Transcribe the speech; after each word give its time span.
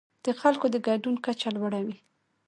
د 0.25 0.27
خلکو 0.41 0.65
د 0.71 0.75
ګډون 0.87 1.15
کچه 1.25 1.49
لوړه 1.55 1.79
وي. 1.85 1.97